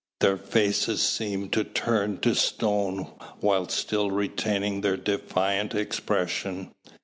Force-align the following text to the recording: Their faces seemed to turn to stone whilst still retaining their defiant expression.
Their 0.21 0.35
faces 0.37 0.99
seemed 1.03 1.51
to 1.53 1.63
turn 1.63 2.17
to 2.21 2.33
stone 2.33 3.11
whilst 3.39 3.77
still 3.77 4.09
retaining 4.09 4.81
their 4.81 4.97
defiant 4.97 5.75
expression. 5.75 6.71